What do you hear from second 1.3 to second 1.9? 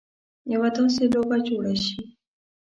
جوړه